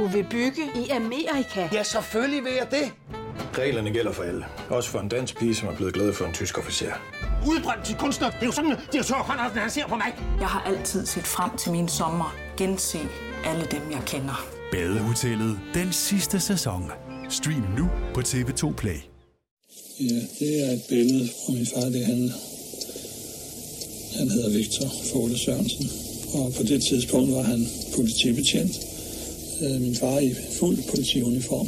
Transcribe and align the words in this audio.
Du 0.00 0.06
vil 0.06 0.24
bygge 0.30 0.62
i 0.86 0.88
Amerika? 0.90 1.68
Ja, 1.72 1.82
selvfølgelig 1.82 2.44
vil 2.44 2.52
jeg 2.52 2.66
det. 2.70 2.86
Reglerne 3.58 3.90
gælder 3.90 4.12
for 4.12 4.22
alle. 4.22 4.44
Også 4.68 4.90
for 4.90 4.98
en 4.98 5.08
dansk 5.08 5.38
pige, 5.38 5.54
som 5.54 5.68
er 5.68 5.76
blevet 5.76 5.94
glad 5.94 6.12
for 6.12 6.24
en 6.24 6.32
tysk 6.32 6.58
officer. 6.58 6.92
Udbrændt 7.46 7.84
til 7.84 7.96
kunstner. 7.96 8.30
Det 8.30 8.42
er 8.42 8.46
jo 8.46 8.52
sådan, 8.52 8.72
at 8.72 8.78
direktør 8.92 9.14
Conradsen, 9.14 9.58
han 9.58 9.70
ser 9.70 9.86
på 9.86 9.96
mig. 9.96 10.12
Jeg 10.40 10.48
har 10.48 10.62
altid 10.70 11.06
set 11.06 11.26
frem 11.26 11.50
til 11.56 11.72
min 11.72 11.88
sommer. 11.88 12.36
Gense 12.56 12.98
alle 13.44 13.66
dem, 13.70 13.82
jeg 13.90 14.02
kender. 14.06 14.46
Badehotellet 14.72 15.60
den 15.74 15.92
sidste 15.92 16.40
sæson. 16.40 16.90
Stream 17.28 17.64
nu 17.78 17.90
på 18.14 18.20
TV2 18.20 18.74
Play. 18.74 18.98
Ja, 20.00 20.20
det 20.40 20.52
er 20.66 20.72
et 20.72 20.82
billede 20.88 21.28
fra 21.28 21.52
min 21.52 21.66
far, 21.74 21.88
det 21.96 22.06
han, 22.06 22.20
han 24.18 24.30
hedder 24.30 24.50
Victor 24.58 24.88
Fole 25.12 25.38
Sørensen. 25.38 25.86
Og 26.34 26.52
på 26.56 26.62
det 26.62 26.82
tidspunkt 26.90 27.32
var 27.32 27.42
han 27.42 27.66
politibetjent. 27.96 28.89
Øh, 29.62 29.80
Min 29.80 29.94
far 29.94 30.18
i 30.18 30.34
fuld 30.58 30.78
politiuniform. 30.90 31.66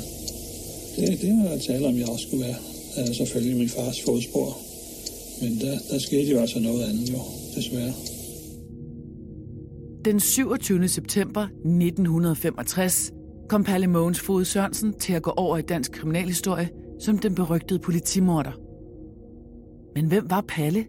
Det, 0.96 1.20
det 1.20 1.50
var 1.50 1.56
tale 1.58 1.86
om, 1.86 1.96
jeg 1.98 2.08
også 2.08 2.26
skulle 2.26 2.44
være. 2.44 2.56
Øh, 2.98 3.14
Selvfølgelig 3.14 3.56
min 3.56 3.68
fars 3.68 4.02
fodspor. 4.02 4.58
Men 5.42 5.60
der, 5.60 5.78
der 5.90 5.98
skete 5.98 6.30
jo 6.30 6.38
altså 6.38 6.60
noget 6.60 6.82
andet 6.84 7.10
jo, 7.10 7.18
desværre. 7.56 7.92
Den 10.04 10.20
27. 10.20 10.88
september 10.88 11.42
1965 11.42 13.12
kom 13.48 13.64
Palle 13.64 13.86
Mogens 13.86 14.20
Fod 14.20 14.44
Sørensen 14.44 14.92
til 14.92 15.12
at 15.12 15.22
gå 15.22 15.30
over 15.30 15.58
i 15.58 15.62
dansk 15.62 15.92
kriminalhistorie 15.92 16.68
som 17.00 17.18
den 17.18 17.34
berygtede 17.34 17.78
politimorder. 17.78 18.52
Men 19.94 20.06
hvem 20.06 20.30
var 20.30 20.44
Palle? 20.48 20.84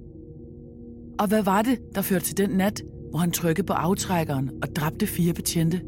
Og 1.19 1.27
hvad 1.27 1.43
var 1.43 1.61
det, 1.61 1.79
der 1.95 2.01
førte 2.01 2.25
til 2.25 2.37
den 2.37 2.49
nat, 2.49 2.83
hvor 3.09 3.19
han 3.19 3.31
trykkede 3.31 3.65
på 3.67 3.73
aftrækkeren 3.73 4.49
og 4.61 4.75
dræbte 4.75 5.07
fire 5.07 5.33
betjente? 5.33 5.81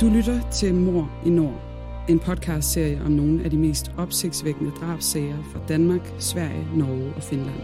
Du 0.00 0.08
lytter 0.08 0.50
til 0.50 0.74
Mor 0.74 1.22
i 1.26 1.30
Nord, 1.30 1.62
en 2.08 2.18
podcastserie 2.18 3.00
om 3.04 3.12
nogle 3.12 3.44
af 3.44 3.50
de 3.50 3.58
mest 3.58 3.90
opsigtsvækkende 3.98 4.70
drabsager 4.70 5.42
fra 5.52 5.60
Danmark, 5.68 6.14
Sverige, 6.18 6.66
Norge 6.76 7.14
og 7.14 7.22
Finland. 7.22 7.60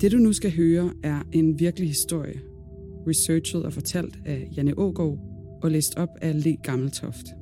Det 0.00 0.12
du 0.12 0.16
nu 0.16 0.32
skal 0.32 0.56
høre 0.56 0.90
er 1.02 1.22
en 1.32 1.58
virkelig 1.60 1.88
historie, 1.88 2.40
researchet 3.08 3.64
og 3.64 3.72
fortalt 3.72 4.18
af 4.26 4.48
Janne 4.56 4.78
Ågaard 4.78 5.18
og 5.62 5.70
læst 5.70 5.96
op 5.96 6.10
af 6.20 6.44
Le 6.44 6.56
Gammeltoft. 6.56 7.41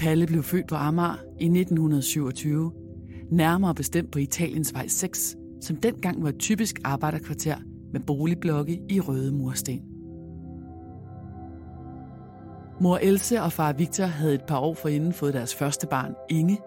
Palle 0.00 0.26
blev 0.26 0.42
født 0.42 0.68
på 0.68 0.74
Amager 0.74 1.14
i 1.40 1.44
1927, 1.44 2.72
nærmere 3.30 3.74
bestemt 3.74 4.12
på 4.12 4.18
Italiens 4.18 4.74
vej 4.74 4.88
6, 4.88 5.36
som 5.60 5.76
dengang 5.76 6.22
var 6.22 6.28
et 6.28 6.38
typisk 6.38 6.80
arbejderkvarter 6.84 7.56
med 7.92 8.00
boligblokke 8.00 8.80
i 8.88 9.00
røde 9.00 9.32
mursten. 9.32 9.80
Mor 12.80 12.98
Else 13.02 13.42
og 13.42 13.52
far 13.52 13.72
Victor 13.72 14.04
havde 14.04 14.34
et 14.34 14.44
par 14.48 14.58
år 14.58 14.74
forinden 14.74 15.12
fået 15.12 15.34
deres 15.34 15.54
første 15.54 15.86
barn, 15.86 16.14
Inge, 16.30 16.58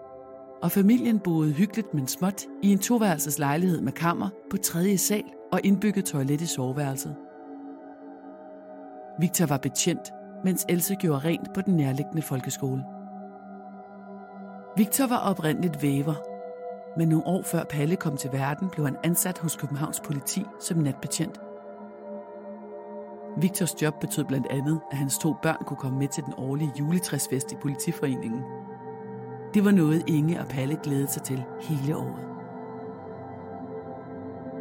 og 0.62 0.70
familien 0.70 1.18
boede 1.18 1.52
hyggeligt, 1.52 1.94
men 1.94 2.08
småt, 2.08 2.42
i 2.62 2.72
en 2.72 2.78
toværelses 2.78 3.38
lejlighed 3.38 3.80
med 3.80 3.92
kammer 3.92 4.28
på 4.50 4.56
tredje 4.56 4.98
sal 4.98 5.24
og 5.52 5.60
indbygget 5.64 6.04
toilet 6.04 6.40
i 6.40 6.46
soveværelset. 6.46 7.16
Victor 9.20 9.46
var 9.46 9.58
betjent, 9.58 10.12
mens 10.44 10.66
Else 10.68 10.94
gjorde 10.94 11.24
rent 11.24 11.54
på 11.54 11.60
den 11.60 11.76
nærliggende 11.76 12.22
folkeskole. 12.22 12.93
Victor 14.76 15.06
var 15.06 15.18
oprindeligt 15.18 15.82
væver, 15.82 16.14
men 16.98 17.08
nogle 17.08 17.26
år 17.26 17.42
før 17.42 17.64
Palle 17.64 17.96
kom 17.96 18.16
til 18.16 18.32
verden, 18.32 18.70
blev 18.70 18.84
han 18.86 18.96
ansat 19.04 19.38
hos 19.38 19.56
Københavns 19.56 20.00
politi 20.00 20.44
som 20.60 20.78
natbetjent. 20.78 21.40
Victors 23.36 23.82
job 23.82 24.00
betød 24.00 24.24
blandt 24.24 24.46
andet, 24.50 24.80
at 24.90 24.98
hans 24.98 25.18
to 25.18 25.34
børn 25.42 25.64
kunne 25.66 25.76
komme 25.76 25.98
med 25.98 26.08
til 26.08 26.24
den 26.24 26.34
årlige 26.36 26.72
juletræsfest 26.78 27.52
i 27.52 27.56
politiforeningen. 27.62 28.42
Det 29.54 29.64
var 29.64 29.70
noget, 29.70 30.04
Inge 30.06 30.40
og 30.40 30.46
Palle 30.46 30.78
glædede 30.82 31.10
sig 31.10 31.22
til 31.22 31.44
hele 31.60 31.96
året. 31.96 32.24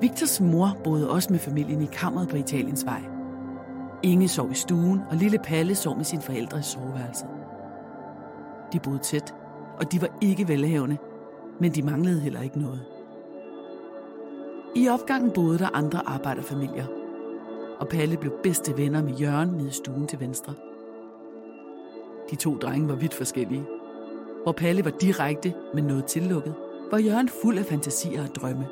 Victors 0.02 0.42
mor 0.42 0.78
boede 0.84 1.10
også 1.10 1.32
med 1.32 1.40
familien 1.40 1.82
i 1.82 1.90
kammeret 1.94 2.30
på 2.30 2.36
Italiens 2.36 2.86
vej. 2.86 3.02
Inge 4.04 4.28
sov 4.28 4.52
i 4.52 4.56
stuen, 4.56 5.02
og 5.10 5.16
lille 5.16 5.40
Palle 5.40 5.76
sov 5.76 5.98
med 5.98 6.06
sine 6.06 6.22
forældre 6.22 6.60
i 6.60 6.64
soveværelset. 6.64 7.30
De 8.74 8.80
boede 8.80 9.00
tæt, 9.00 9.36
og 9.78 9.92
de 9.92 10.02
var 10.02 10.18
ikke 10.22 10.48
velhavende, 10.48 10.98
men 11.60 11.72
de 11.72 11.82
manglede 11.82 12.20
heller 12.20 12.42
ikke 12.42 12.60
noget. 12.60 12.86
I 14.76 14.88
opgangen 14.88 15.32
boede 15.32 15.60
der 15.60 15.76
andre 15.76 16.02
arbejderfamilier, 16.06 16.86
og 17.80 17.88
Palle 17.88 18.18
blev 18.18 18.34
bedste 18.44 18.78
venner 18.78 19.04
med 19.04 19.14
Jørgen 19.14 19.50
nede 19.50 19.68
i 19.68 19.72
stuen 19.72 20.08
til 20.08 20.20
venstre. 20.20 20.54
De 22.32 22.36
to 22.36 22.58
drenge 22.58 22.90
var 22.90 22.96
vidt 22.96 23.14
forskellige. 23.14 23.66
Hvor 24.44 24.52
Palle 24.52 24.86
var 24.86 24.92
direkte, 24.92 25.54
men 25.74 25.84
noget 25.84 26.06
tillukket, 26.06 26.54
var 26.92 26.98
Jørgen 26.98 27.30
fuld 27.30 27.58
af 27.58 27.66
fantasier 27.66 28.24
og 28.24 28.36
drømme. 28.36 28.68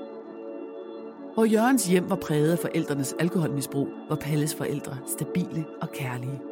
Hvor 1.33 1.45
Jørgens 1.45 1.87
hjem 1.87 2.09
var 2.09 2.15
præget 2.15 2.51
af 2.51 2.59
forældrenes 2.59 3.15
alkoholmisbrug, 3.19 3.87
var 4.09 4.15
Palles 4.15 4.55
forældre 4.55 4.97
stabile 5.07 5.65
og 5.81 5.91
kærlige. 5.91 6.50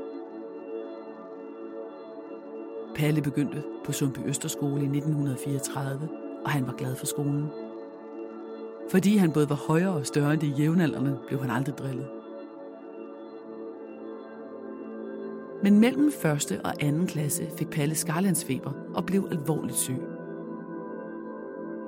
Palle 2.99 3.21
begyndte 3.21 3.63
på 3.85 3.91
Sundby 3.91 4.19
Østerskole 4.25 4.81
i 4.81 4.97
1934, 4.97 6.09
og 6.45 6.51
han 6.51 6.67
var 6.67 6.73
glad 6.73 6.95
for 6.95 7.05
skolen. 7.05 7.45
Fordi 8.91 9.17
han 9.17 9.31
både 9.31 9.49
var 9.49 9.55
højere 9.55 9.93
og 9.93 10.05
større 10.05 10.33
end 10.33 10.41
de 10.41 10.47
jævnaldrende, 10.47 11.17
blev 11.27 11.41
han 11.41 11.49
aldrig 11.49 11.77
drillet. 11.77 12.07
Men 15.63 15.79
mellem 15.79 16.11
første 16.21 16.61
og 16.63 16.73
anden 16.79 17.07
klasse 17.07 17.47
fik 17.57 17.69
Palle 17.69 17.95
skarlandsfeber 17.95 18.71
og 18.93 19.05
blev 19.05 19.27
alvorligt 19.31 19.77
syg. 19.77 20.01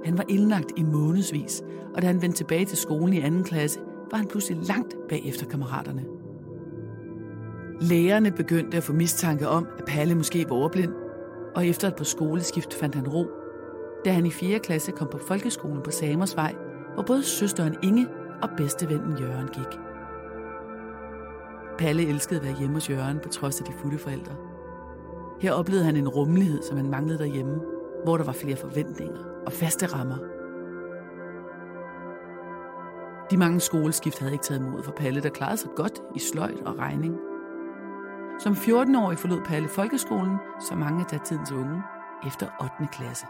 Han 0.06 0.18
var 0.18 0.26
indlagt 0.30 0.72
i 0.78 0.84
månedsvis, 0.84 1.64
og 1.94 2.02
da 2.02 2.08
han 2.08 2.22
vendte 2.22 2.38
tilbage 2.38 2.66
til 2.66 2.78
skolen 2.78 3.14
i 3.14 3.20
anden 3.20 3.44
klasse, 3.44 3.80
var 4.12 4.18
han 4.18 4.28
pludselig 4.28 4.68
langt 4.68 4.96
bagefter 5.10 5.46
kammeraterne. 5.46 6.06
Lærerne 7.82 8.32
begyndte 8.32 8.78
at 8.78 8.84
få 8.84 8.94
mistanke 8.94 9.48
om, 9.48 9.68
at 9.78 9.86
Palle 9.86 10.16
måske 10.16 10.46
var 10.50 10.56
overblind, 10.56 11.01
og 11.56 11.68
efter 11.68 11.88
et 11.88 11.96
par 11.96 12.04
skoleskift 12.04 12.74
fandt 12.74 12.96
han 12.96 13.08
ro, 13.08 13.28
da 14.06 14.12
han 14.12 14.26
i 14.26 14.32
4. 14.32 14.60
klasse 14.60 14.92
kom 14.92 15.08
på 15.12 15.18
folkeskolen 15.18 15.82
på 15.82 15.92
Samersvej, 15.92 16.56
hvor 16.94 17.04
både 17.04 17.24
søsteren 17.24 17.76
Inge 17.84 18.08
og 18.42 18.50
bedstevennen 18.58 19.18
Jørgen 19.18 19.48
gik. 19.48 19.80
Palle 21.78 22.08
elskede 22.08 22.40
at 22.40 22.46
være 22.46 22.56
hjemme 22.60 22.76
hos 22.76 22.90
Jørgen 22.90 23.20
på 23.20 23.30
trods 23.30 23.60
af 23.60 23.66
de 23.66 23.74
fulde 23.74 23.98
forældre. 23.98 24.36
Her 25.42 25.54
oplevede 25.54 25.86
han 25.86 25.96
en 25.96 26.08
rummelighed, 26.08 26.62
som 26.62 26.78
han 26.78 26.90
manglede 26.90 27.20
derhjemme, 27.20 27.62
hvor 28.04 28.18
der 28.18 28.24
var 28.24 28.32
flere 28.32 28.56
forventninger 28.56 29.20
og 29.46 29.52
faste 29.52 29.86
rammer. 29.86 30.18
De 33.32 33.38
mange 33.38 33.60
skoleskift 33.60 34.20
havde 34.20 34.34
ikke 34.34 34.44
taget 34.44 34.62
mod 34.62 34.84
for 34.84 34.92
Palle, 34.92 35.22
der 35.22 35.30
klarede 35.30 35.58
sig 35.58 35.70
godt 35.76 36.02
i 36.16 36.20
sløjt 36.20 36.60
og 36.66 36.78
regning. 36.78 37.18
Som 38.44 38.54
14-årig 38.54 39.18
forlod 39.18 39.42
Palle 39.42 39.68
folkeskolen, 39.68 40.38
så 40.70 40.76
mange 40.76 41.00
af 41.00 41.06
datidens 41.06 41.52
unge, 41.52 41.84
efter 42.28 42.48
8. 42.62 42.74
klasse. 42.92 43.26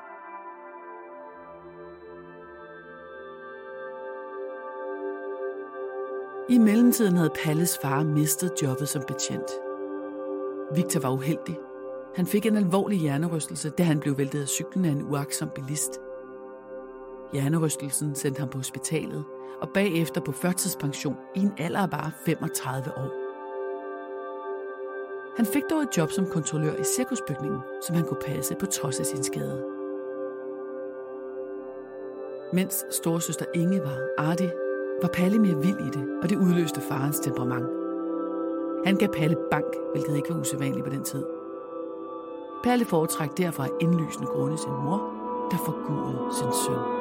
I 6.50 6.58
mellemtiden 6.58 7.18
havde 7.18 7.34
Palles 7.44 7.78
far 7.81 8.04
mistet 8.04 8.52
jobbet 8.63 8.90
som 8.90 9.02
betjent. 9.08 9.52
Victor 10.75 11.00
var 11.00 11.12
uheldig. 11.12 11.58
Han 12.16 12.28
fik 12.28 12.46
en 12.46 12.58
alvorlig 12.58 13.00
hjernerystelse, 13.00 13.69
da 13.69 13.84
han 13.84 14.00
blev 14.00 14.18
væltet 14.18 14.42
af 14.42 14.48
cyklen 14.48 14.86
af 14.86 14.90
en 14.90 15.02
uaksom 15.02 15.50
bilist. 15.56 16.00
Hjernerystelsen 17.34 18.16
sendte 18.16 18.40
ham 18.40 18.50
på 18.50 18.58
hospitalet, 18.58 19.24
og 19.62 19.69
bagefter 19.74 20.22
på 20.22 20.31
førtidspension 20.31 21.18
i 21.36 21.40
en 21.40 21.54
alder 21.58 21.80
af 21.80 21.90
bare 21.90 22.12
35 22.25 22.98
år. 22.98 23.20
Han 25.36 25.45
fik 25.45 25.63
dog 25.69 25.81
et 25.81 25.98
job 25.98 26.12
som 26.12 26.25
kontrollør 26.25 26.74
i 26.74 26.83
cirkusbygningen, 26.83 27.60
som 27.81 27.95
han 27.95 28.06
kunne 28.06 28.22
passe 28.25 28.56
på 28.56 28.66
trods 28.66 29.00
af 29.00 29.06
sin 29.06 29.24
skade. 29.24 29.63
Mens 32.54 32.86
storesøster 32.89 33.45
Inge 33.54 33.80
var 33.80 33.98
artig, 34.18 34.51
var 35.01 35.07
Palle 35.07 35.39
mere 35.39 35.62
vild 35.62 35.80
i 35.80 35.89
det, 36.00 36.19
og 36.24 36.30
det 36.30 36.38
udløste 36.38 36.81
farens 36.81 37.19
temperament. 37.19 37.68
Han 38.86 38.95
gav 38.95 39.10
Palle 39.13 39.38
bank, 39.51 39.75
hvilket 39.92 40.16
ikke 40.16 40.33
var 40.33 40.39
usædvanligt 40.39 40.86
på 40.86 40.92
den 40.92 41.04
tid. 41.04 41.25
Palle 42.63 42.86
foretræk 42.86 43.38
derfor 43.38 43.63
af 43.63 43.69
indlysende 43.81 44.27
grunde 44.27 44.57
sin 44.57 44.72
mor, 44.72 45.00
der 45.51 45.57
forgudede 45.57 46.19
sin 46.34 46.51
søn. 46.66 47.00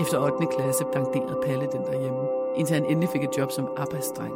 Efter 0.00 0.18
8. 0.18 0.46
klasse 0.46 0.84
blanderede 0.92 1.40
Palle 1.46 1.68
den 1.72 1.82
derhjemme, 1.82 2.28
indtil 2.56 2.74
han 2.74 2.84
endelig 2.84 3.08
fik 3.08 3.24
et 3.24 3.38
job 3.38 3.50
som 3.50 3.68
arbejdsdreng. 3.76 4.34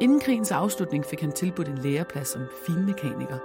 Inden 0.00 0.20
krigens 0.20 0.52
afslutning 0.52 1.04
fik 1.04 1.20
han 1.20 1.32
tilbudt 1.32 1.68
en 1.68 1.78
læreplads 1.78 2.28
som 2.28 2.42
finmekaniker, 2.66 3.38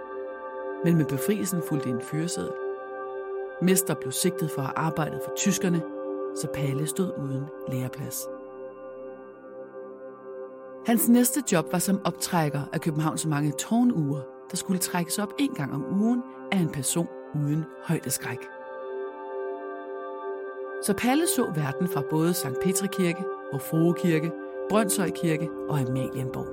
men 0.84 0.98
med 0.98 1.06
befrielsen 1.06 1.62
fulgte 1.70 1.90
en 1.90 2.02
fyreseddel. 2.02 2.52
Mester 3.62 3.94
blev 3.94 4.12
sigtet 4.12 4.52
for 4.52 4.62
at 4.62 4.74
arbejde 4.76 5.20
for 5.26 5.32
tyskerne, 5.36 5.82
så 6.36 6.48
Palle 6.54 6.88
stod 6.88 7.12
uden 7.18 7.46
læreplads. 7.68 8.28
Hans 10.86 11.10
næste 11.10 11.44
job 11.52 11.72
var 11.72 11.80
som 11.80 12.02
optrækker 12.06 12.62
af 12.74 12.82
Københavns 12.82 13.26
mange 13.26 13.52
tårnuger, 13.52 14.22
der 14.52 14.58
skulle 14.58 14.80
trækkes 14.80 15.20
op 15.20 15.34
en 15.40 15.54
gang 15.54 15.74
om 15.74 16.02
ugen 16.02 16.24
af 16.52 16.58
en 16.58 16.70
person 16.70 17.08
uden 17.36 17.66
højdeskræk. 17.84 18.59
Så 20.82 20.94
Palle 20.98 21.24
så 21.36 21.52
verden 21.56 21.88
fra 21.88 22.04
både 22.10 22.34
Sankt 22.34 22.60
Petri 22.64 22.88
Kirke, 22.88 23.24
Vor 23.52 23.94
Kirke, 23.94 24.32
Brøndshøj 24.70 25.10
Kirke 25.10 25.50
og 25.70 25.80
Amalienborg. 25.80 26.48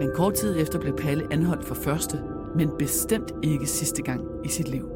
Men 0.00 0.10
kort 0.14 0.34
tid 0.34 0.60
efter 0.60 0.80
blev 0.80 0.96
Palle 0.96 1.32
anholdt 1.32 1.64
for 1.64 1.74
første, 1.74 2.18
men 2.56 2.70
bestemt 2.78 3.32
ikke 3.42 3.66
sidste 3.66 4.02
gang 4.02 4.24
i 4.44 4.48
sit 4.48 4.68
liv. 4.68 4.88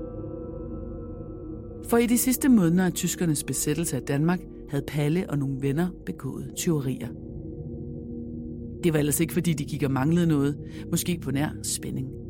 For 1.88 1.96
i 1.96 2.06
de 2.06 2.18
sidste 2.18 2.48
måneder 2.48 2.86
af 2.86 2.92
tyskernes 2.92 3.44
besættelse 3.44 3.96
af 3.96 4.02
Danmark 4.02 4.40
havde 4.68 4.84
Palle 4.88 5.30
og 5.30 5.38
nogle 5.38 5.56
venner 5.60 5.88
begået 6.06 6.52
tyverier. 6.56 7.08
Det 8.84 8.92
var 8.92 8.98
ellers 8.98 9.20
ikke, 9.20 9.32
fordi 9.32 9.52
de 9.52 9.64
gik 9.64 9.82
og 9.82 9.90
manglede 9.90 10.26
noget, 10.26 10.58
måske 10.90 11.18
på 11.22 11.30
nær 11.30 11.48
spænding. 11.62 12.21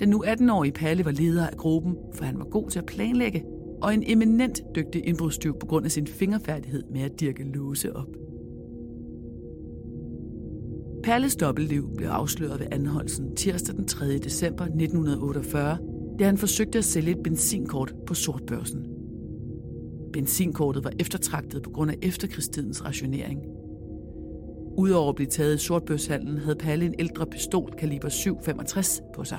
Den 0.00 0.08
nu 0.08 0.24
18-årige 0.24 0.72
Palle 0.72 1.04
var 1.04 1.10
leder 1.10 1.46
af 1.46 1.56
gruppen, 1.56 1.96
for 2.14 2.24
han 2.24 2.38
var 2.38 2.44
god 2.44 2.70
til 2.70 2.78
at 2.78 2.86
planlægge, 2.86 3.44
og 3.82 3.94
en 3.94 4.02
eminent 4.06 4.62
dygtig 4.74 5.06
indbrudstyv 5.08 5.58
på 5.58 5.66
grund 5.66 5.84
af 5.84 5.90
sin 5.90 6.06
fingerfærdighed 6.06 6.82
med 6.90 7.00
at 7.00 7.20
dirke 7.20 7.44
låse 7.44 7.96
op. 7.96 8.08
Palles 11.04 11.36
dobbeltliv 11.36 11.90
blev 11.96 12.08
afsløret 12.08 12.60
ved 12.60 12.66
anholdelsen 12.72 13.36
tirsdag 13.36 13.76
den 13.76 13.86
3. 13.86 14.18
december 14.18 14.64
1948, 14.64 15.78
da 16.18 16.24
han 16.24 16.38
forsøgte 16.38 16.78
at 16.78 16.84
sælge 16.84 17.10
et 17.10 17.22
benzinkort 17.24 17.94
på 18.06 18.14
sortbørsen. 18.14 18.86
Benzinkortet 20.12 20.84
var 20.84 20.92
eftertragtet 21.00 21.62
på 21.62 21.70
grund 21.70 21.90
af 21.90 21.98
efterkrigstidens 22.02 22.84
rationering. 22.84 23.40
Udover 24.78 25.08
at 25.08 25.14
blive 25.14 25.28
taget 25.28 25.54
i 25.54 25.58
sortbørshandlen, 25.58 26.38
havde 26.38 26.56
Palle 26.56 26.86
en 26.86 26.94
ældre 26.98 27.26
pistol 27.26 27.74
kaliber 27.78 28.08
765 28.08 29.02
på 29.14 29.24
sig. 29.24 29.38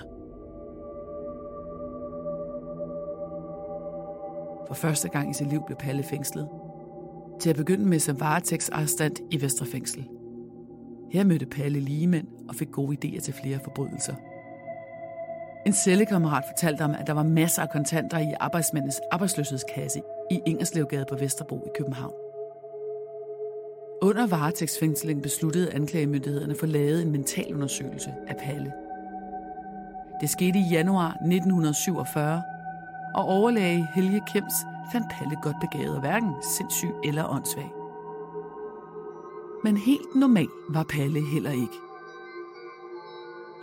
For 4.67 4.73
første 4.73 5.09
gang 5.09 5.29
i 5.29 5.33
sit 5.33 5.49
liv 5.49 5.61
blev 5.65 5.77
Palle 5.77 6.03
fængslet. 6.03 6.49
Til 7.39 7.49
at 7.49 7.55
begynde 7.55 7.85
med 7.85 7.99
som 7.99 8.19
varetægtsarrestant 8.19 9.21
i 9.31 9.41
Vesterfængsel. 9.41 10.07
Her 11.11 11.23
mødte 11.23 11.45
Palle 11.45 11.79
ligemænd 11.79 12.27
og 12.49 12.55
fik 12.55 12.71
gode 12.71 12.97
idéer 13.05 13.21
til 13.21 13.33
flere 13.33 13.59
forbrydelser. 13.63 14.15
En 15.65 15.73
cellekammerat 15.73 16.43
fortalte 16.49 16.81
ham, 16.81 16.95
at 16.99 17.07
der 17.07 17.13
var 17.13 17.23
masser 17.23 17.61
af 17.61 17.69
kontanter 17.69 18.19
i 18.19 18.33
arbejdsmændenes 18.39 19.01
arbejdsløshedskasse 19.11 20.01
i 20.31 20.39
Ingerslevgade 20.45 21.05
på 21.09 21.15
Vesterbro 21.15 21.55
i 21.65 21.69
København. 21.77 22.13
Under 24.01 24.27
varetægtsfængslingen 24.27 25.23
besluttede 25.23 25.73
anklagemyndighederne 25.73 26.53
at 26.53 26.59
få 26.59 26.65
lavet 26.65 27.01
en 27.01 27.11
mentalundersøgelse 27.11 28.13
af 28.27 28.35
Palle. 28.37 28.73
Det 30.21 30.29
skete 30.29 30.59
i 30.59 30.67
januar 30.71 31.09
1947, 31.09 32.41
og 33.15 33.25
overlæge 33.25 33.87
Helge 33.95 34.21
Kems 34.33 34.53
fandt 34.91 35.07
Palle 35.11 35.35
godt 35.41 35.55
begavet 35.61 35.95
og 35.95 35.99
hverken 35.99 36.33
sindssyg 36.41 36.91
eller 37.03 37.29
åndssvag. 37.29 37.73
Men 39.63 39.77
helt 39.77 40.15
normal 40.15 40.47
var 40.69 40.83
Palle 40.83 41.21
heller 41.21 41.51
ikke. 41.51 41.73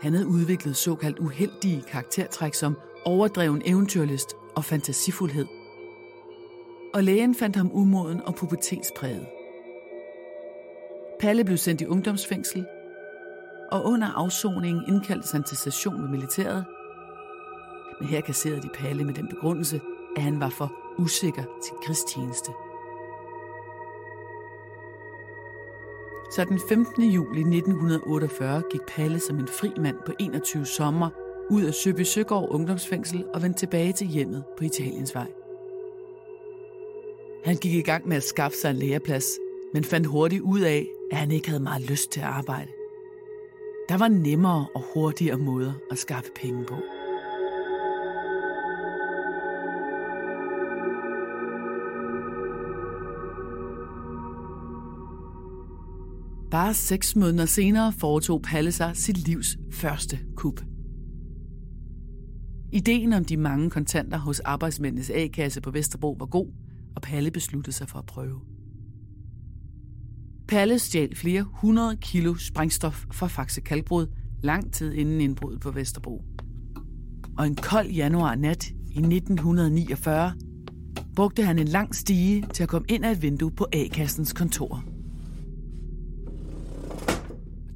Han 0.03 0.13
havde 0.13 0.29
udviklet 0.29 0.77
såkaldt 0.77 1.19
uheldige 1.19 1.83
karaktertræk 1.83 2.55
som 2.55 2.77
overdreven 3.05 3.63
eventyrlyst 3.65 4.37
og 4.57 4.65
fantasifuldhed. 4.65 5.47
Og 6.95 7.05
lægen 7.05 7.35
fandt 7.35 7.57
ham 7.57 7.71
umoden 7.73 8.21
og 8.23 8.35
pubertetspræget. 8.35 9.27
Palle 11.21 11.45
blev 11.45 11.57
sendt 11.57 11.81
i 11.81 11.87
ungdomsfængsel, 11.87 12.67
og 13.73 13.85
under 13.85 14.09
afsoningen 14.09 14.85
indkaldtes 14.89 15.31
han 15.31 15.43
til 15.43 15.57
station 15.57 16.01
med 16.01 16.09
militæret. 16.09 16.65
Men 18.03 18.09
her 18.09 18.21
kasserede 18.21 18.63
de 18.63 18.69
Palle 18.75 19.05
med 19.05 19.15
den 19.15 19.29
begrundelse, 19.29 19.81
at 20.17 20.23
han 20.23 20.41
var 20.41 20.49
for 20.49 20.73
usikker 20.99 21.43
til 21.65 21.75
krigstjeneste. 21.85 22.51
Så 26.31 26.45
den 26.45 26.61
15. 26.69 27.03
juli 27.03 27.41
1948 27.41 28.63
gik 28.71 28.81
Palle 28.89 29.21
som 29.21 29.39
en 29.39 29.49
fri 29.49 29.71
mand 29.81 29.97
på 30.07 30.13
21 30.21 30.67
sommer 30.67 31.11
ud 31.51 31.63
af 31.63 31.75
Søby 31.75 32.01
Søgaard 32.01 32.49
Ungdomsfængsel 32.51 33.25
og 33.35 33.43
vendte 33.43 33.59
tilbage 33.59 33.93
til 33.93 34.07
hjemmet 34.07 34.45
på 34.59 34.65
Italiens 34.65 35.15
vej. 35.15 35.31
Han 37.45 37.57
gik 37.57 37.75
i 37.75 37.83
gang 37.83 38.09
med 38.09 38.17
at 38.17 38.25
skaffe 38.25 38.57
sig 38.57 38.71
en 38.71 38.77
læreplads, 38.77 39.27
men 39.75 39.85
fandt 39.85 40.07
hurtigt 40.07 40.43
ud 40.43 40.61
af, 40.61 40.87
at 41.11 41.17
han 41.17 41.31
ikke 41.31 41.49
havde 41.49 41.63
meget 41.63 41.91
lyst 41.91 42.11
til 42.11 42.21
at 42.21 42.27
arbejde. 42.27 42.71
Der 43.89 43.99
var 43.99 44.09
nemmere 44.09 44.67
og 44.75 44.83
hurtigere 44.95 45.39
måder 45.39 45.73
at 45.91 45.99
skaffe 45.99 46.31
penge 46.37 46.65
på. 46.65 46.77
Bare 56.53 56.75
seks 56.75 57.17
måneder 57.17 57.47
senere 57.47 57.93
foretog 57.93 58.43
Palle 58.43 58.73
sig 58.73 58.97
sit 58.97 59.19
livs 59.19 59.59
første 59.71 60.19
kup. 60.37 60.61
Ideen 62.73 63.13
om 63.13 63.25
de 63.25 63.37
mange 63.37 63.71
kontanter 63.71 64.19
hos 64.19 64.41
arbejdsmændenes 64.41 65.11
A-kasse 65.11 65.61
på 65.61 65.71
Vesterbro 65.71 66.17
var 66.19 66.27
god, 66.27 66.47
og 66.97 67.03
Palle 67.03 67.31
besluttede 67.31 67.77
sig 67.77 67.89
for 67.89 67.99
at 67.99 68.07
prøve. 68.07 68.41
Palle 70.49 70.79
stjal 70.79 71.17
flere 71.17 71.43
hundrede 71.43 71.97
kilo 71.97 72.35
sprængstof 72.35 73.05
fra 73.13 73.27
Faxe 73.27 73.61
Kalbrud 73.61 74.07
lang 74.43 74.73
tid 74.73 74.93
inden 74.93 75.21
indbruddet 75.21 75.61
på 75.61 75.71
Vesterbro. 75.71 76.23
Og 77.39 77.47
en 77.47 77.57
kold 77.57 77.89
januar 77.91 78.35
nat 78.35 78.69
i 78.71 78.99
1949 78.99 80.33
brugte 81.17 81.43
han 81.43 81.59
en 81.59 81.69
lang 81.69 81.95
stige 81.95 82.47
til 82.55 82.63
at 82.63 82.69
komme 82.69 82.87
ind 82.89 83.05
ad 83.05 83.13
et 83.13 83.23
vindue 83.23 83.51
på 83.51 83.67
A-kassens 83.73 84.33
kontor. 84.33 84.92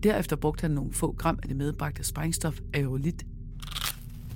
Derefter 0.06 0.36
brugte 0.36 0.60
han 0.60 0.70
nogle 0.70 0.92
få 0.92 1.12
gram 1.18 1.38
af 1.42 1.48
det 1.48 1.56
medbragte 1.56 2.04
sprængstof 2.04 2.58
aerolit. 2.74 3.26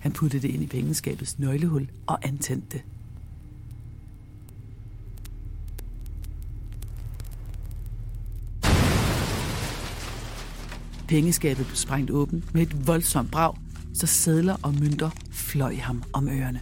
Han 0.01 0.13
puttede 0.13 0.43
det 0.43 0.55
ind 0.55 0.63
i 0.63 0.67
pengeskabets 0.67 1.39
nøglehul 1.39 1.89
og 2.07 2.19
antændte 2.23 2.67
det. 2.73 2.83
Pengeskabet 11.09 11.67
blev 11.67 11.77
sprængt 11.77 12.11
åben 12.11 12.45
med 12.53 12.63
et 12.63 12.87
voldsomt 12.87 13.31
brag, 13.31 13.55
så 13.95 14.07
sædler 14.07 14.57
og 14.63 14.75
mønter 14.75 15.11
fløj 15.31 15.75
ham 15.75 16.03
om 16.13 16.29
ørerne. 16.29 16.61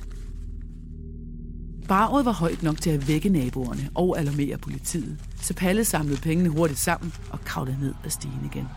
Braget 1.89 2.25
var 2.25 2.33
højt 2.33 2.63
nok 2.63 2.81
til 2.81 2.91
at 2.91 3.09
vække 3.09 3.29
naboerne 3.29 3.91
og 3.95 4.19
alarmere 4.19 4.59
politiet, 4.59 5.19
så 5.43 5.55
Palle 5.55 5.85
samlede 5.85 6.21
pengene 6.21 6.49
hurtigt 6.49 6.81
sammen 6.81 7.13
og 7.31 7.41
kravlede 7.41 7.81
ned 7.81 7.95
ad 8.05 8.11
stigen 8.11 8.51
igen. 8.53 8.69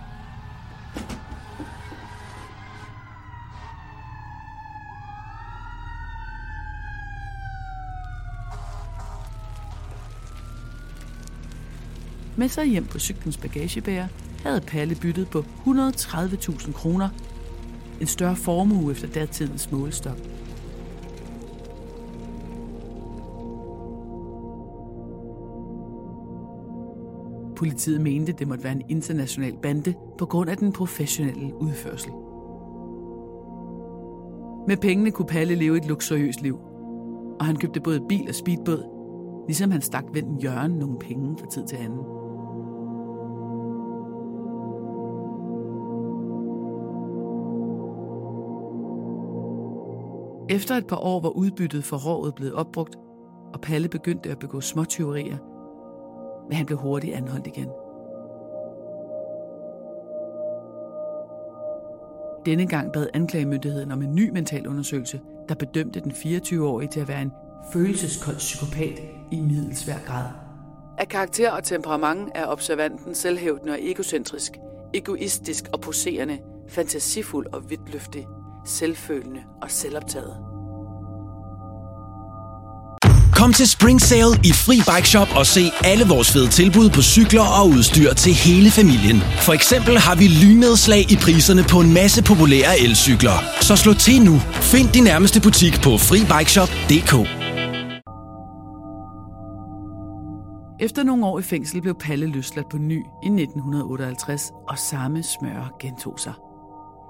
Med 12.37 12.49
sig 12.49 12.65
hjem 12.65 12.85
på 12.85 12.99
cyklens 12.99 13.37
bagagebærer 13.37 14.07
havde 14.43 14.61
Palle 14.61 14.95
byttet 14.95 15.29
på 15.29 15.45
130.000 15.65 16.71
kroner. 16.71 17.09
En 18.01 18.07
større 18.07 18.35
formue 18.35 18.91
efter 18.91 19.07
datidens 19.07 19.71
målestok. 19.71 20.17
Politiet 27.61 28.01
mente, 28.01 28.31
det 28.31 28.47
måtte 28.47 28.63
være 28.63 28.73
en 28.73 28.81
international 28.89 29.57
bande 29.61 29.93
på 30.17 30.25
grund 30.25 30.49
af 30.49 30.57
den 30.57 30.73
professionelle 30.73 31.61
udførsel. 31.61 32.11
Med 34.67 34.77
pengene 34.77 35.11
kunne 35.11 35.25
Palle 35.25 35.55
leve 35.55 35.77
et 35.77 35.85
luksuriøst 35.85 36.41
liv, 36.41 36.59
og 37.39 37.45
han 37.45 37.55
købte 37.55 37.81
både 37.81 38.01
bil 38.09 38.25
og 38.29 38.35
speedbåd, 38.35 38.83
ligesom 39.47 39.71
han 39.71 39.81
stak 39.81 40.03
vennen 40.13 40.39
Jørgen 40.39 40.71
nogle 40.71 40.99
penge 40.99 41.37
fra 41.37 41.47
tid 41.47 41.67
til 41.67 41.75
anden. 41.75 41.99
Efter 50.49 50.75
et 50.75 50.87
par 50.87 50.97
år 51.05 51.21
var 51.21 51.29
udbyttet 51.29 51.83
for 51.83 51.97
rådet 51.97 52.35
blevet 52.35 52.53
opbrugt, 52.53 52.95
og 53.53 53.61
Palle 53.61 53.87
begyndte 53.87 54.29
at 54.29 54.39
begå 54.39 54.61
småtyverier, 54.61 55.37
men 56.51 56.57
han 56.57 56.65
blev 56.65 56.77
hurtigt 56.77 57.15
anholdt 57.15 57.47
igen. 57.47 57.69
Denne 62.45 62.67
gang 62.67 62.93
bad 62.93 63.07
anklagemyndigheden 63.13 63.91
om 63.91 64.01
en 64.01 64.15
ny 64.15 64.29
mental 64.29 64.67
undersøgelse, 64.67 65.21
der 65.49 65.55
bedømte 65.55 65.99
den 65.99 66.11
24-årige 66.11 66.89
til 66.89 66.99
at 66.99 67.07
være 67.07 67.21
en 67.21 67.31
følelseskold 67.73 68.35
psykopat 68.35 68.99
i 69.31 69.39
middelsvær 69.39 69.97
grad. 70.05 70.25
Af 70.97 71.07
karakter 71.07 71.51
og 71.51 71.63
temperament 71.63 72.29
er 72.35 72.47
observanten 72.47 73.15
selvhævdende 73.15 73.73
og 73.73 73.79
egocentrisk, 73.81 74.57
egoistisk 74.93 75.65
og 75.73 75.81
poserende, 75.81 76.39
fantasifuld 76.67 77.47
og 77.47 77.69
vidtløftig, 77.69 78.27
selvfølende 78.65 79.43
og 79.61 79.71
selvoptaget. 79.71 80.50
Kom 83.41 83.53
til 83.53 83.67
Spring 83.69 84.01
Sale 84.01 84.33
i 84.49 84.51
Fri 84.63 84.77
Bike 84.89 85.09
Shop 85.09 85.27
og 85.39 85.45
se 85.45 85.63
alle 85.91 86.05
vores 86.13 86.31
fede 86.33 86.49
tilbud 86.59 86.89
på 86.89 87.01
cykler 87.01 87.47
og 87.59 87.65
udstyr 87.75 88.13
til 88.13 88.33
hele 88.33 88.69
familien. 88.71 89.19
For 89.45 89.53
eksempel 89.59 89.93
har 89.97 90.15
vi 90.15 90.27
lynedslag 90.43 91.11
i 91.13 91.15
priserne 91.25 91.63
på 91.71 91.77
en 91.85 91.93
masse 91.93 92.23
populære 92.23 92.73
elcykler. 92.85 93.37
Så 93.61 93.75
slå 93.75 93.93
til 93.93 94.21
nu. 94.27 94.35
Find 94.73 94.87
din 94.95 95.03
nærmeste 95.03 95.41
butik 95.41 95.73
på 95.85 95.91
FriBikeShop.dk. 96.07 97.13
Efter 100.85 101.03
nogle 101.03 101.25
år 101.25 101.39
i 101.39 101.45
fængsel 101.51 101.81
blev 101.81 101.95
Palle 102.05 102.27
løsladt 102.35 102.69
på 102.69 102.77
ny 102.77 102.99
i 103.27 103.29
1958, 103.43 104.51
og 104.69 104.77
samme 104.77 105.23
smør 105.23 105.75
gentog 105.79 106.15
sig. 106.19 106.33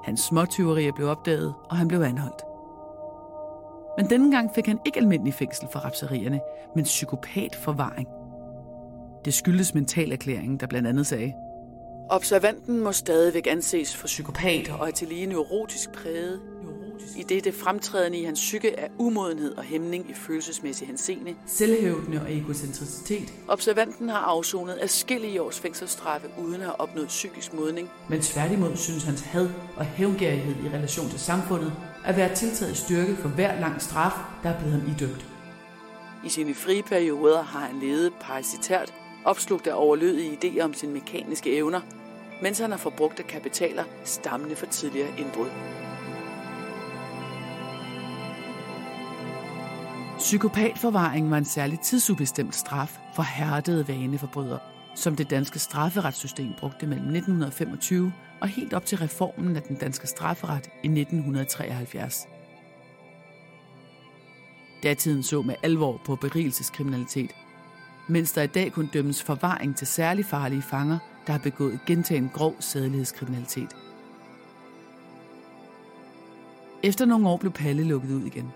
Hans 0.05 0.19
småtyverier 0.21 0.91
blev 0.95 1.07
opdaget, 1.07 1.53
og 1.69 1.77
han 1.77 1.87
blev 1.87 2.01
anholdt. 2.01 2.50
Men 3.97 4.09
denne 4.09 4.31
gang 4.31 4.51
fik 4.55 4.65
han 4.65 4.79
ikke 4.85 4.99
almindelig 4.99 5.33
fængsel 5.33 5.67
for 5.71 5.79
rapserierne, 5.79 6.39
men 6.75 6.83
psykopatforvaring. 6.83 8.07
Det 9.25 9.33
skyldes 9.33 9.73
mentalerklæringen, 9.73 10.59
der 10.59 10.67
blandt 10.67 10.87
andet 10.87 11.07
sagde, 11.07 11.33
Observanten 12.09 12.79
må 12.79 12.91
stadigvæk 12.91 13.47
anses 13.47 13.95
for 13.95 14.07
psykopat 14.07 14.69
og 14.79 14.87
er 14.87 14.91
til 14.91 15.07
lige 15.07 15.25
neurotisk 15.25 15.91
præget, 15.91 16.39
i 17.17 17.23
det 17.23 17.43
det 17.43 17.53
fremtrædende 17.53 18.17
i 18.17 18.23
hans 18.23 18.39
psyke 18.39 18.75
er 18.75 18.87
umodenhed 18.97 19.57
og 19.57 19.63
hæmning 19.63 20.09
i 20.09 20.13
følelsesmæssig 20.13 20.87
henseende, 20.87 21.35
selvhævdende 21.47 22.21
og 22.21 22.33
egocentricitet. 22.33 23.33
Observanten 23.47 24.09
har 24.09 24.17
afsonet 24.17 24.77
adskillige 24.81 25.41
års 25.41 25.59
fængselsstraffe 25.59 26.27
uden 26.43 26.55
at 26.55 26.61
have 26.61 26.79
opnået 26.79 27.07
psykisk 27.07 27.53
modning, 27.53 27.89
men 28.09 28.21
tværtimod 28.21 28.75
synes 28.75 29.03
hans 29.03 29.21
had 29.21 29.49
og 29.77 29.85
hævngærighed 29.85 30.55
i 30.65 30.69
relation 30.75 31.09
til 31.09 31.19
samfundet 31.19 31.73
at 32.05 32.17
være 32.17 32.35
tiltaget 32.35 32.77
styrke 32.77 33.15
for 33.15 33.29
hver 33.29 33.59
lang 33.59 33.81
straf, 33.81 34.11
der 34.43 34.49
er 34.49 34.59
blevet 34.59 34.81
ham 34.81 34.89
idømt. 34.89 35.25
I 36.25 36.29
sine 36.29 36.53
frie 36.53 36.83
perioder 36.83 37.41
har 37.43 37.59
han 37.59 37.79
levet 37.79 38.13
parasitært, 38.21 38.93
opslugt 39.25 39.67
af 39.67 39.73
overlødige 39.75 40.37
idéer 40.37 40.63
om 40.63 40.73
sine 40.73 40.93
mekaniske 40.93 41.55
evner, 41.55 41.81
mens 42.41 42.59
han 42.59 42.71
har 42.71 42.77
forbrugt 42.77 43.19
af 43.19 43.27
kapitaler 43.27 43.83
stammende 44.03 44.55
for 44.55 44.65
tidligere 44.65 45.09
indbrud. 45.17 45.49
Psykopatforvaring 50.17 51.31
var 51.31 51.37
en 51.37 51.45
særlig 51.45 51.79
tidsubestemt 51.79 52.55
straf 52.55 52.99
for 53.15 53.23
hærdede 53.23 53.87
vaneforbrydere, 53.87 54.59
som 54.95 55.15
det 55.15 55.29
danske 55.29 55.59
strafferetssystem 55.59 56.53
brugte 56.59 56.87
mellem 56.87 57.07
1925 57.07 58.13
og 58.41 58.47
helt 58.47 58.73
op 58.73 58.85
til 58.85 58.97
reformen 58.97 59.55
af 59.55 59.61
den 59.61 59.75
danske 59.75 60.07
strafferet 60.07 60.69
i 60.83 60.87
1973. 60.87 62.27
Datiden 64.83 65.23
så 65.23 65.41
med 65.41 65.55
alvor 65.63 66.01
på 66.05 66.15
berigelseskriminalitet, 66.15 67.31
mens 68.07 68.31
der 68.31 68.41
i 68.41 68.47
dag 68.47 68.71
kun 68.71 68.89
dømmes 68.93 69.23
forvaring 69.23 69.75
til 69.75 69.87
særlig 69.87 70.25
farlige 70.25 70.61
fanger, 70.61 70.97
der 71.27 71.31
har 71.33 71.39
begået 71.39 71.79
gentagen 71.87 72.29
grov 72.33 72.55
sædelighedskriminalitet. 72.59 73.75
Efter 76.83 77.05
nogle 77.05 77.29
år 77.29 77.37
blev 77.37 77.51
Palle 77.51 77.83
lukket 77.83 78.11
ud 78.11 78.25
igen. 78.25 78.51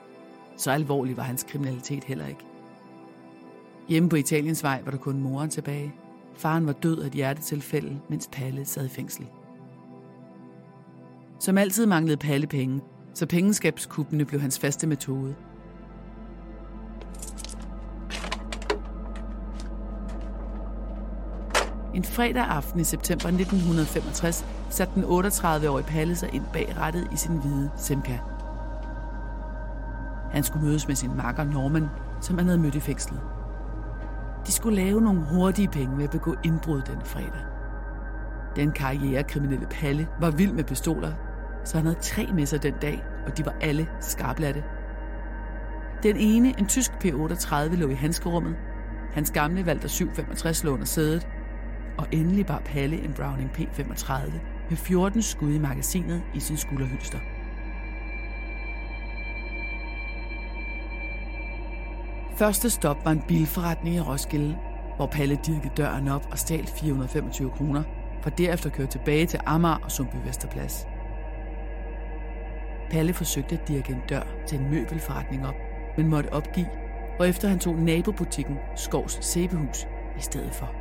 Så 0.58 0.72
alvorlig 0.72 1.18
var 1.18 1.24
hans 1.24 1.44
kriminalitet 1.44 2.04
heller 2.04 2.27
ikke. 2.27 2.46
Hjemme 3.89 4.10
på 4.10 4.15
Italiens 4.15 4.63
vej 4.63 4.82
var 4.86 4.92
der 4.92 4.98
kun 4.98 5.20
moren 5.22 5.50
tilbage. 5.50 5.94
Faren 6.36 6.68
var 6.68 6.74
død 6.74 7.01
af 7.01 7.08
et 7.08 7.13
hjertetilfælde, 7.13 8.00
mens 8.10 8.30
Palle 8.32 8.65
sad 8.65 8.86
i 8.86 8.89
fængsel. 8.89 9.25
Som 11.39 11.58
altid 11.58 11.86
manglede 11.86 12.18
Palle 12.18 12.48
penge, 12.48 12.82
så 13.13 13.25
pengeskabskuppene 13.25 14.25
blev 14.25 14.42
hans 14.42 14.60
faste 14.60 14.88
metode. 14.88 15.36
En 21.94 22.04
fredag 22.04 22.44
aften 22.44 22.80
i 22.80 22.84
september 22.84 23.27
1965 23.27 24.46
satte 24.70 24.94
den 24.96 25.04
38-årige 25.04 25.88
Palle 25.88 26.15
sig 26.15 26.30
ind 26.34 26.44
bag 26.54 26.75
rattet 26.77 27.08
i 27.13 27.18
sin 27.18 27.38
hvide 27.42 27.72
Simca. 27.77 28.20
Han 30.32 30.44
skulle 30.44 30.65
mødes 30.65 30.88
med 30.88 30.96
sin 30.96 31.18
makker 31.18 31.44
Norman, 31.44 31.88
som 32.22 32.38
han 32.38 32.46
havde 32.46 32.60
mødt 32.60 32.75
i 32.75 32.80
fængslet. 32.80 33.35
De 34.47 34.51
skulle 34.51 34.75
lave 34.75 35.01
nogle 35.01 35.21
hurtige 35.21 35.67
penge 35.67 35.97
ved 35.97 36.03
at 36.03 36.09
begå 36.09 36.35
indbrud 36.43 36.81
den 36.81 37.01
fredag. 37.03 37.41
Den 38.55 38.71
karrierekriminelle 38.71 39.67
Palle 39.67 40.07
var 40.19 40.31
vild 40.31 40.53
med 40.53 40.63
pistoler, 40.63 41.11
så 41.63 41.77
han 41.77 41.85
havde 41.85 41.99
tre 41.99 42.27
med 42.33 42.45
sig 42.45 42.63
den 42.63 42.73
dag, 42.81 43.03
og 43.25 43.37
de 43.37 43.45
var 43.45 43.55
alle 43.61 43.87
skarplatte. 43.99 44.63
Den 46.03 46.17
ene, 46.17 46.59
en 46.59 46.65
tysk 46.65 46.91
P38, 46.91 47.75
lå 47.75 47.89
i 47.89 47.93
handskerummet. 47.93 48.55
Hans 49.13 49.31
gamle 49.31 49.63
Walter 49.63 49.87
765 49.87 50.63
lå 50.63 50.71
under 50.71 50.85
sædet. 50.85 51.27
Og 51.97 52.07
endelig 52.11 52.45
bar 52.45 52.61
Palle 52.65 53.03
en 53.03 53.13
Browning 53.13 53.49
P35 53.49 54.13
med 54.69 54.77
14 54.77 55.21
skud 55.21 55.53
i 55.53 55.59
magasinet 55.59 56.21
i 56.35 56.39
sin 56.39 56.57
skulderhylster. 56.57 57.17
Første 62.38 62.70
stop 62.70 63.06
var 63.06 63.12
en 63.12 63.24
bilforretning 63.27 63.96
i 63.96 64.00
Roskilde, 64.00 64.58
hvor 64.96 65.06
Palle 65.06 65.36
dirkede 65.36 65.74
døren 65.77 66.08
op 66.08 66.27
og 66.32 66.39
stjal 66.39 66.68
425 66.68 67.51
kroner, 67.51 67.84
for 68.22 68.30
derefter 68.30 68.70
kørte 68.70 68.92
tilbage 68.92 69.25
til 69.25 69.39
Amager 69.46 69.80
og 69.84 69.92
Sundby 69.92 70.15
Vesterplads. 70.25 70.88
Palle 72.92 73.13
forsøgte 73.13 73.56
at 73.56 73.68
dirke 73.68 73.94
en 73.94 74.01
dør 74.10 74.24
til 74.48 74.60
en 74.60 74.70
møbelforretning 74.70 75.48
op, 75.48 75.56
men 75.98 76.08
måtte 76.08 76.34
opgive, 76.34 76.68
og 77.20 77.30
efter 77.30 77.48
han 77.48 77.60
tog 77.60 77.75
nabobutikken 77.75 78.58
Skovs 78.75 79.25
Sæbehus 79.25 79.88
i 80.18 80.22
stedet 80.22 80.54
for. 80.54 80.72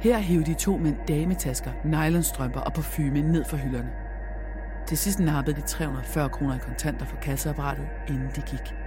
Her 0.00 0.18
hævde 0.18 0.44
de 0.44 0.54
to 0.54 0.76
mænd 0.76 0.96
dametasker, 1.08 1.72
nylonstrømper 1.84 2.60
og 2.60 2.72
parfume 2.72 3.22
ned 3.22 3.44
fra 3.44 3.56
hylderne. 3.56 3.90
Til 4.86 4.98
sidst 4.98 5.20
nappede 5.20 5.56
de 5.56 5.62
340 5.62 6.28
kroner 6.28 6.54
i 6.54 6.58
kontanter 6.58 7.06
fra 7.06 7.16
kasseapparatet, 7.16 7.86
inden 8.08 8.28
de 8.36 8.40
gik. 8.40 8.83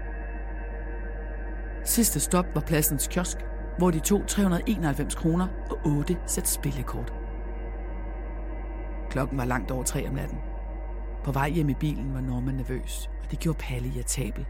Sidste 1.87 2.19
stop 2.19 2.45
var 2.55 2.61
pladsens 2.61 3.07
kiosk, 3.07 3.37
hvor 3.77 3.91
de 3.91 3.99
tog 3.99 4.27
391 4.27 5.15
kroner 5.15 5.47
og 5.69 5.77
8 5.85 6.17
sæt 6.25 6.47
spillekort. 6.47 7.13
Klokken 9.09 9.37
var 9.37 9.45
langt 9.45 9.71
over 9.71 9.83
tre 9.83 10.07
om 10.07 10.13
natten. 10.13 10.37
På 11.23 11.31
vej 11.31 11.49
hjem 11.49 11.69
i 11.69 11.73
bilen 11.73 12.13
var 12.13 12.21
Norman 12.21 12.55
nervøs, 12.55 13.09
og 13.23 13.31
det 13.31 13.39
gjorde 13.39 13.59
Palle 13.59 13.87
irritabel. 13.87 14.45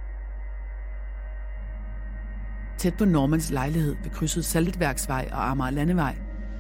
Tæt 2.78 2.98
på 2.98 3.06
Normans 3.06 3.52
lejlighed 3.52 3.96
ved 4.04 4.12
krydset 4.12 4.46
Saltværksvej 4.46 5.30
og 5.32 5.50
Amager 5.50 5.72
Landevej 5.72 6.16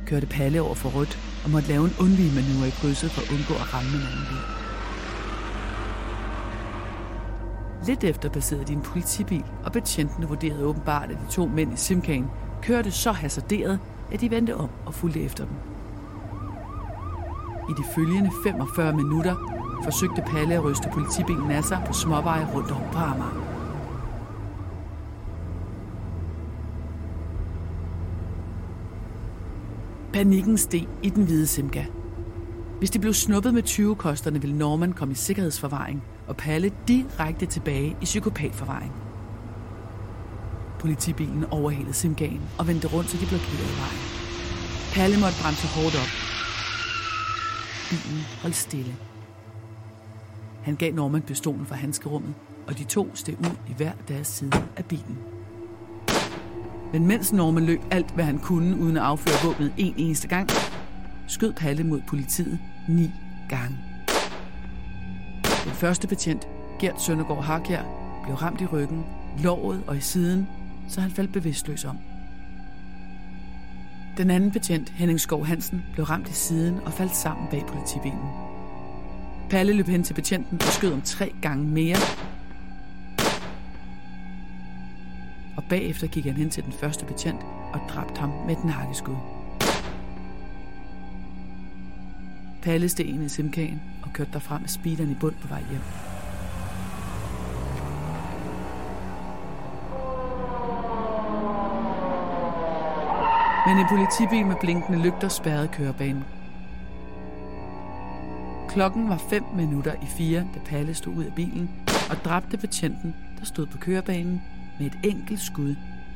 kørte 0.06 0.28
Palle 0.28 0.62
over 0.62 0.76
for 0.76 0.90
rødt 0.90 1.20
og 1.44 1.50
måtte 1.50 1.68
lave 1.68 1.86
en 1.86 1.96
undvig 2.00 2.34
manøvre 2.36 2.68
i 2.68 2.72
krydset 2.72 3.12
for 3.12 3.22
at 3.22 3.32
undgå 3.32 3.54
at 3.54 3.74
ramme 3.74 3.90
en 3.90 4.08
anden 4.08 4.26
bil. 4.30 4.57
Lidt 7.88 8.04
efter 8.04 8.30
passerede 8.30 8.66
de 8.66 8.74
en 8.74 8.82
politibil, 8.82 9.46
og 9.66 9.72
betjentene 9.72 10.28
vurderede 10.28 10.66
åbenbart, 10.66 11.12
at 11.12 11.18
de 11.28 11.32
to 11.32 11.46
mænd 11.46 11.74
i 11.74 11.76
Simkagen 11.76 12.26
kørte 12.62 12.92
så 12.92 13.12
hasarderet, 13.12 13.80
at 14.12 14.22
de 14.22 14.32
vendte 14.32 14.56
om 14.56 14.70
og 14.86 14.94
fulgte 14.94 15.22
efter 15.22 15.46
dem. 15.46 15.54
I 17.70 17.74
de 17.78 17.84
følgende 17.96 18.32
45 18.44 18.94
minutter 18.94 19.36
forsøgte 19.84 20.22
Palle 20.22 20.54
at 20.54 20.64
ryste 20.64 20.90
politibilen 20.94 21.52
af 21.52 21.64
sig 21.64 21.84
på 21.88 21.94
småveje 21.94 22.54
rundt 22.54 22.72
om 22.72 22.82
på 22.92 22.98
Amager. 22.98 23.44
Panikken 30.14 30.58
steg 30.58 30.88
i 31.04 31.10
den 31.10 31.24
hvide 31.24 31.48
Simka. 31.48 31.86
Hvis 32.80 32.92
de 32.92 33.00
blev 33.00 33.14
snuppet 33.14 33.54
med 33.54 33.64
20-kosterne, 33.64 34.42
ville 34.42 34.58
Norman 34.58 34.94
komme 34.94 35.12
i 35.12 35.16
sikkerhedsforvaring, 35.16 36.04
og 36.28 36.38
Palle 36.38 36.72
direkte 36.88 37.46
tilbage 37.46 37.98
i 38.02 38.06
psykopatforvaring. 38.06 38.94
Politibilen 40.80 41.46
overhalede 41.52 41.94
Simgan 41.94 42.42
og 42.58 42.68
vendte 42.68 42.88
rundt, 42.88 43.10
så 43.10 43.18
de 43.18 43.26
blokerede 43.26 43.78
vejen. 43.78 44.02
Palle 44.94 45.20
måtte 45.20 45.38
bremse 45.42 45.68
hårdt 45.68 45.96
op. 45.96 46.12
Bilen 47.90 48.22
holdt 48.42 48.56
stille. 48.56 48.96
Han 50.64 50.76
gav 50.76 50.94
Norman 50.94 51.22
pistolen 51.22 51.66
fra 51.66 51.76
handskerummet, 51.76 52.34
og 52.68 52.78
de 52.78 52.84
to 52.84 53.16
steg 53.16 53.40
ud 53.40 53.56
i 53.70 53.74
hver 53.74 53.92
deres 54.08 54.28
side 54.28 54.64
af 54.78 54.86
bilen. 54.86 55.18
Men 56.94 57.08
mens 57.08 57.34
Norman 57.34 57.66
løb 57.66 57.82
alt, 57.92 58.12
hvad 58.12 58.26
han 58.26 58.40
kunne, 58.40 58.78
uden 58.78 58.98
at 58.98 59.04
afføre 59.04 59.50
våbnet 59.52 59.74
en 59.78 59.94
eneste 59.98 60.28
gang, 60.28 60.50
skød 61.28 61.54
Palle 61.54 61.84
mod 61.84 62.02
politiet 62.08 62.60
ni 62.90 63.12
gange. 63.50 63.87
Den 65.68 65.76
første 65.76 66.08
betjent, 66.08 66.48
Gert 66.80 67.02
Søndergaard 67.02 67.44
Harkjær, 67.44 67.84
blev 68.24 68.36
ramt 68.36 68.62
i 68.62 68.66
ryggen, 68.66 69.06
låret 69.44 69.84
og 69.88 69.98
i 69.98 70.02
siden, 70.02 70.48
så 70.90 71.02
han 71.02 71.12
faldt 71.12 71.34
bevidstløs 71.34 71.86
om. 71.86 71.98
Den 74.18 74.30
anden 74.30 74.52
betjent, 74.52 74.90
Henning 74.90 75.20
Skov 75.20 75.46
Hansen, 75.46 75.84
blev 75.94 76.06
ramt 76.06 76.30
i 76.30 76.34
siden 76.34 76.80
og 76.86 76.94
faldt 76.94 77.16
sammen 77.16 77.48
bag 77.52 77.66
politibilen. 77.68 78.30
Palle 79.50 79.74
løb 79.74 79.88
hen 79.88 80.04
til 80.04 80.14
betjenten 80.14 80.62
og 80.62 80.68
skød 80.68 80.94
om 80.94 81.02
tre 81.02 81.34
gange 81.42 81.64
mere. 81.64 81.98
Og 85.58 85.64
bagefter 85.70 86.08
gik 86.08 86.26
han 86.26 86.34
hen 86.34 86.50
til 86.50 86.64
den 86.64 86.74
første 86.74 87.06
betjent 87.06 87.42
og 87.74 87.80
dræbte 87.90 88.20
ham 88.20 88.30
med 88.30 88.58
et 88.58 88.64
nakkeskud. 88.64 89.37
Pallestenen 92.62 93.24
i 93.24 93.30
simkagen 93.30 93.82
og 94.04 94.14
kørte 94.14 94.32
derfra 94.34 94.60
med 94.60 94.68
speederen 94.68 95.12
i 95.12 95.16
bund 95.16 95.36
på 95.42 95.48
vej 95.48 95.64
hjem. 95.70 95.82
Men 103.68 103.78
en 103.78 103.86
politibil 103.90 104.46
med 104.46 104.56
blinkende 104.62 105.00
lygter 105.00 105.28
spærrede 105.28 105.68
kørebanen. 105.68 106.24
Klokken 108.70 109.10
var 109.10 109.18
5 109.30 109.44
minutter 109.56 109.94
i 109.94 110.06
fire, 110.06 110.40
da 110.40 110.60
Palle 110.66 110.94
stod 110.94 111.14
ud 111.14 111.24
af 111.24 111.34
bilen 111.36 111.70
og 112.10 112.16
dræbte 112.26 112.58
betjenten, 112.58 113.16
der 113.40 113.46
stod 113.46 113.66
på 113.66 113.78
kørebanen 113.78 114.42
med 114.80 114.88
et 114.88 115.00
enkelt 115.04 115.40
skud 115.40 115.76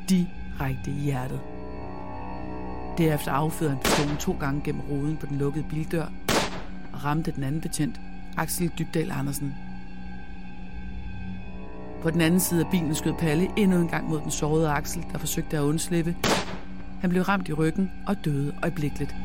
direkte 0.10 0.92
i 0.92 1.00
hjertet. 1.00 1.40
Derefter 2.98 3.32
affyrede 3.32 3.74
han 3.74 3.84
pistolen 3.84 4.18
to 4.18 4.38
gange 4.40 4.62
gennem 4.64 4.82
ruden 4.90 5.18
på 5.18 5.26
den 5.26 5.38
lukkede 5.38 5.66
bildør 5.70 6.06
ramte 7.06 7.32
den 7.32 7.44
anden 7.44 7.62
betjent, 7.62 8.00
Axel 8.38 8.72
Dybdal 8.80 9.12
Andersen. 9.12 9.56
På 12.02 12.10
den 12.10 12.22
anden 12.22 12.40
side 12.40 12.66
af 12.66 12.72
bilen 12.72 12.96
skød 12.96 13.14
Palle 13.14 13.48
endnu 13.58 13.78
en 13.78 13.88
gang 13.88 14.10
mod 14.10 14.22
den 14.22 14.32
sårede 14.32 14.70
Axel, 14.70 15.06
der 15.12 15.18
forsøgte 15.18 15.58
at 15.58 15.62
undslippe. 15.62 16.16
Han 17.02 17.10
blev 17.10 17.24
ramt 17.24 17.50
i 17.50 17.54
ryggen 17.54 17.92
og 18.08 18.26
døde 18.26 18.54
øjeblikkeligt. 18.64 19.16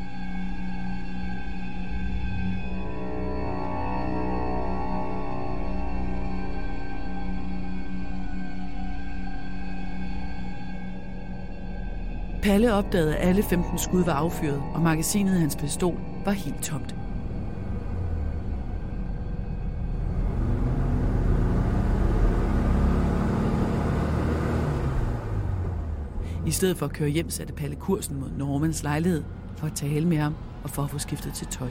Palle 12.43 12.73
opdagede, 12.73 13.15
at 13.15 13.29
alle 13.29 13.43
15 13.43 13.77
skud 13.77 14.03
var 14.03 14.13
affyret, 14.13 14.61
og 14.73 14.81
magasinet 14.81 15.33
af 15.33 15.39
hans 15.39 15.55
pistol 15.55 15.99
var 16.25 16.31
helt 16.31 16.63
tomt. 16.63 16.95
I 26.47 26.51
stedet 26.51 26.77
for 26.77 26.85
at 26.85 26.93
køre 26.93 27.09
hjem, 27.09 27.29
satte 27.29 27.53
Palle 27.53 27.75
kursen 27.75 28.19
mod 28.19 28.29
Normans 28.37 28.83
lejlighed 28.83 29.23
for 29.57 29.67
at 29.67 29.73
tale 29.73 30.07
med 30.07 30.17
ham 30.17 30.35
og 30.63 30.69
for 30.69 30.83
at 30.83 30.89
få 30.89 30.99
skiftet 30.99 31.33
til 31.33 31.47
tøj. 31.47 31.69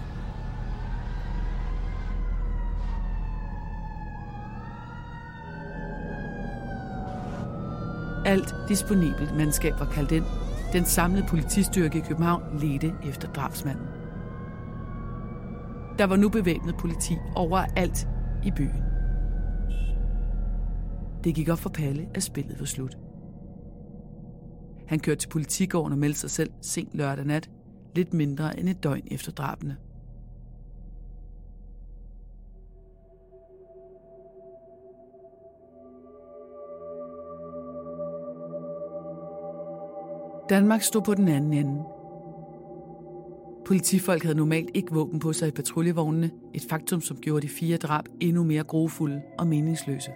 Alt 8.24 8.54
disponibelt 8.68 9.36
mandskab 9.36 9.72
var 9.78 9.90
kaldt 9.92 10.12
ind. 10.12 10.24
Den 10.72 10.84
samlede 10.84 11.26
politistyrke 11.28 11.98
i 11.98 12.00
København 12.00 12.42
ledte 12.60 12.92
efter 13.04 13.32
drabsmanden. 13.32 13.86
Der 15.98 16.04
var 16.04 16.16
nu 16.16 16.28
bevæbnet 16.28 16.76
politi 16.76 17.16
overalt 17.34 18.08
i 18.44 18.50
byen. 18.50 18.82
Det 21.24 21.34
gik 21.34 21.48
op 21.48 21.58
for 21.58 21.70
Palle, 21.70 22.08
at 22.14 22.22
spillet 22.22 22.60
var 22.60 22.66
slut. 22.66 23.05
Han 24.86 25.00
kørte 25.00 25.20
til 25.20 25.28
politigården 25.28 25.92
og 25.92 25.98
meldte 25.98 26.20
sig 26.20 26.30
selv 26.30 26.50
sent 26.60 26.94
lørdag 26.94 27.24
nat, 27.24 27.50
lidt 27.94 28.14
mindre 28.14 28.60
end 28.60 28.68
et 28.68 28.82
døgn 28.82 29.02
efter 29.10 29.32
drabene. 29.32 29.76
Danmark 40.50 40.82
stod 40.82 41.02
på 41.02 41.14
den 41.14 41.28
anden 41.28 41.52
ende. 41.52 41.84
Politifolk 43.66 44.22
havde 44.22 44.36
normalt 44.36 44.70
ikke 44.74 44.94
våben 44.94 45.18
på 45.18 45.32
sig 45.32 45.48
i 45.48 45.50
patruljevognene, 45.50 46.30
et 46.54 46.62
faktum, 46.70 47.00
som 47.00 47.16
gjorde 47.16 47.42
de 47.42 47.48
fire 47.48 47.76
drab 47.76 48.04
endnu 48.20 48.44
mere 48.44 48.64
grofulde 48.64 49.22
og 49.38 49.46
meningsløse. 49.46 50.10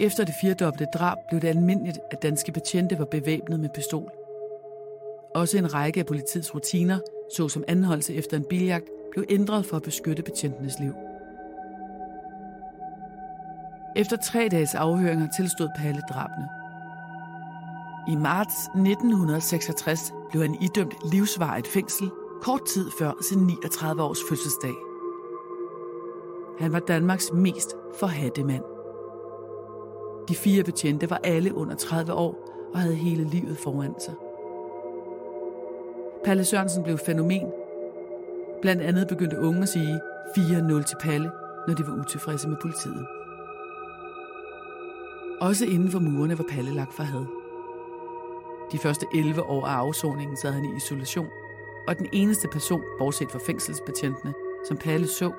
Efter 0.00 0.24
det 0.24 0.34
firedobbelte 0.40 0.86
drab 0.94 1.18
blev 1.28 1.40
det 1.40 1.48
almindeligt, 1.48 1.98
at 2.10 2.22
danske 2.22 2.52
betjente 2.52 2.98
var 2.98 3.04
bevæbnet 3.04 3.60
med 3.60 3.68
pistol. 3.74 4.10
Også 5.34 5.58
en 5.58 5.74
række 5.74 6.00
af 6.00 6.06
politiets 6.06 6.54
rutiner, 6.54 6.98
såsom 7.36 7.64
anholdelse 7.68 8.14
efter 8.14 8.36
en 8.36 8.44
biljagt, 8.44 8.84
blev 9.10 9.24
ændret 9.28 9.66
for 9.66 9.76
at 9.76 9.82
beskytte 9.82 10.22
betjentenes 10.22 10.78
liv. 10.78 10.92
Efter 13.96 14.16
tre 14.16 14.48
dages 14.50 14.74
afhøringer 14.74 15.28
tilstod 15.36 15.68
Palle 15.76 16.02
drabene. 16.10 16.48
I 18.08 18.16
marts 18.16 18.56
1966 18.64 20.12
blev 20.30 20.42
han 20.42 20.56
idømt 20.62 20.94
livsvarigt 21.12 21.66
fængsel, 21.66 22.10
kort 22.42 22.64
tid 22.74 22.90
før 22.98 23.12
sin 23.28 23.38
39 23.38 24.02
års 24.02 24.18
fødselsdag. 24.28 24.74
Han 26.58 26.72
var 26.72 26.80
Danmarks 26.80 27.32
mest 27.32 27.74
forhatte 27.98 28.44
mand. 28.44 28.79
De 30.30 30.34
fire 30.34 30.64
betjente 30.64 31.10
var 31.10 31.20
alle 31.24 31.54
under 31.54 31.74
30 31.74 32.12
år 32.14 32.34
og 32.74 32.80
havde 32.80 32.94
hele 32.94 33.24
livet 33.24 33.58
foran 33.58 33.94
sig. 34.00 34.14
Palle 36.24 36.44
Sørensen 36.44 36.82
blev 36.82 36.98
fænomen. 36.98 37.46
Blandt 38.62 38.82
andet 38.82 39.08
begyndte 39.08 39.40
unge 39.40 39.62
at 39.62 39.68
sige 39.68 40.00
4-0 40.38 40.82
til 40.82 40.96
Palle, 41.00 41.30
når 41.68 41.74
de 41.74 41.86
var 41.86 42.00
utilfredse 42.00 42.48
med 42.48 42.56
politiet. 42.62 43.06
Også 45.40 45.64
inden 45.64 45.90
for 45.90 45.98
murene 45.98 46.38
var 46.38 46.44
Palle 46.50 46.74
lagt 46.74 46.94
for 46.94 47.02
had. 47.02 47.26
De 48.72 48.78
første 48.78 49.06
11 49.14 49.42
år 49.42 49.66
af 49.66 49.72
afsoningen 49.72 50.36
sad 50.36 50.52
han 50.52 50.64
i 50.64 50.76
isolation, 50.76 51.28
og 51.88 51.98
den 51.98 52.06
eneste 52.12 52.48
person, 52.48 52.82
bortset 52.98 53.30
fra 53.30 53.38
fængselsbetjentene, 53.46 54.34
som 54.68 54.76
Palle 54.76 55.06
så, 55.06 55.30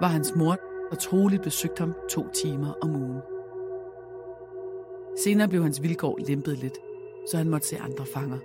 var 0.00 0.08
hans 0.08 0.32
mor, 0.36 0.56
og 0.90 0.98
troligt 0.98 1.42
besøgte 1.42 1.80
ham 1.80 1.94
to 2.10 2.26
timer 2.34 2.72
om 2.82 2.96
ugen. 2.96 3.31
Senere 5.16 5.48
blev 5.48 5.62
hans 5.62 5.82
vilkår 5.82 6.18
lempet 6.26 6.58
lidt, 6.58 6.78
så 7.30 7.36
han 7.36 7.48
måtte 7.48 7.68
se 7.68 7.78
andre 7.78 8.06
fanger. 8.06 8.38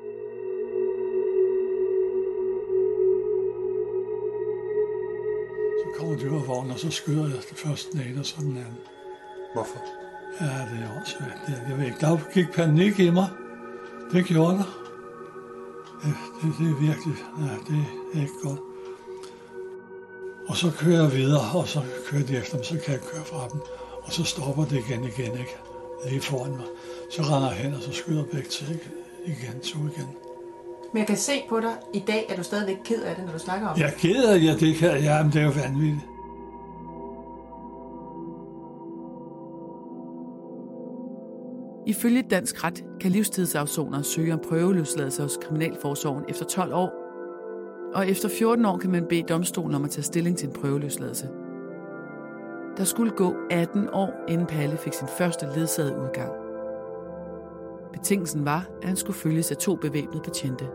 Så 5.79 5.99
kommer 5.99 6.17
de 6.17 6.31
ud 6.31 6.41
af 6.41 6.47
vognen, 6.47 6.71
og 6.71 6.79
så 6.79 6.91
skyder 6.91 7.23
jeg 7.23 7.37
det 7.49 7.57
første 7.57 7.97
den 7.97 8.07
ene, 8.07 8.19
og 8.19 8.25
så 8.25 8.35
den 8.39 8.57
anden. 8.57 8.77
Hvorfor? 9.53 9.79
Ja, 10.41 10.45
det 10.45 10.83
er 10.83 11.01
også 11.01 11.15
det, 11.47 11.53
Jeg 11.69 11.77
ved 11.77 11.85
ikke, 11.85 11.97
der 12.01 12.33
gik 12.33 12.51
panik 12.53 12.99
i 12.99 13.09
mig. 13.09 13.29
Det 14.11 14.25
gjorde 14.25 14.53
der. 14.57 14.87
Ja, 16.03 16.09
det, 16.41 16.55
det 16.59 16.67
er 16.71 16.79
virkelig, 16.79 17.15
ja, 17.39 17.53
det 17.67 17.85
er 18.13 18.21
ikke 18.21 18.39
godt. 18.43 18.59
Og 20.47 20.55
så 20.57 20.71
kører 20.79 21.01
jeg 21.01 21.11
videre, 21.13 21.59
og 21.59 21.67
så 21.67 21.81
kører 22.07 22.23
de 22.23 22.37
efter 22.37 22.55
dem, 22.57 22.63
så 22.63 22.79
kan 22.85 22.93
jeg 22.93 23.01
køre 23.01 23.25
fra 23.25 23.47
dem. 23.51 23.59
Og 24.03 24.13
så 24.13 24.23
stopper 24.23 24.65
det 24.65 24.83
igen 24.87 25.03
igen, 25.03 25.31
ikke? 25.31 25.55
Lige 26.05 26.21
foran 26.21 26.51
mig. 26.51 26.65
Så 27.11 27.21
render 27.21 27.49
jeg 27.49 27.57
hen, 27.57 27.73
og 27.73 27.81
så 27.81 27.91
skyder 27.91 28.23
begge 28.23 28.49
til 28.49 28.79
igen, 29.25 29.59
to 29.63 29.77
igen. 29.79 30.07
Men 30.93 30.99
jeg 30.99 31.07
kan 31.07 31.17
se 31.17 31.31
på 31.49 31.59
dig 31.59 31.73
i 31.93 32.03
dag, 32.07 32.25
at 32.29 32.37
du 32.37 32.43
stadigvæk 32.43 32.77
ked 32.85 33.01
af 33.01 33.15
det, 33.15 33.25
når 33.25 33.31
du 33.31 33.39
snakker 33.39 33.67
om 33.67 33.79
Jeg 33.79 33.87
er 33.87 33.97
ked 33.97 34.23
af 34.25 34.39
det, 34.39 34.59
det 34.59 34.75
kan, 34.75 35.03
ja, 35.03 35.23
men 35.23 35.31
det 35.31 35.41
er 35.41 35.45
jo 35.45 35.51
vanvittigt. 35.51 36.05
Ifølge 41.87 42.21
dansk 42.21 42.63
ret 42.63 42.83
kan 43.01 43.11
livstidsafsoner 43.11 44.01
søge 44.01 44.33
om 44.33 44.39
prøveløsladelse 44.49 45.21
hos 45.21 45.37
Kriminalforsorgen 45.41 46.23
efter 46.29 46.45
12 46.45 46.73
år, 46.73 46.91
og 47.93 48.09
efter 48.09 48.29
14 48.29 48.65
år 48.65 48.77
kan 48.77 48.91
man 48.91 49.05
bede 49.09 49.21
domstolen 49.21 49.75
om 49.75 49.83
at 49.83 49.89
tage 49.89 50.03
stilling 50.03 50.37
til 50.37 50.47
en 50.47 50.53
prøveløsladelse. 50.53 51.27
Der 52.77 52.83
skulle 52.83 53.11
gå 53.11 53.35
18 53.49 53.89
år, 53.93 54.13
inden 54.27 54.47
Palle 54.47 54.77
fik 54.77 54.93
sin 54.93 55.07
første 55.07 55.45
ledsagede 55.55 55.97
udgang. 55.97 56.31
Betingelsen 57.93 58.45
var, 58.45 58.65
at 58.81 58.87
han 58.87 58.95
skulle 58.95 59.17
følges 59.17 59.51
af 59.51 59.57
to 59.57 59.75
bevæbnede 59.75 60.21
betjente. 60.23 60.67